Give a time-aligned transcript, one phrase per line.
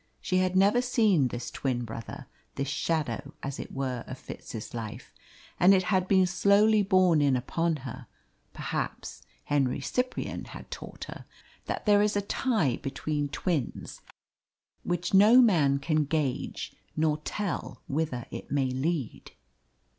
[0.19, 5.13] She had never seen this twin brother this shadow as it were of Fitz's life
[5.59, 8.07] and it had been slowly borne in upon her
[8.51, 11.25] perhaps Henry Cyprian had taught her
[11.65, 14.01] that there is a tie between twins
[14.81, 19.33] which no man can gauge nor tell whither it may lead.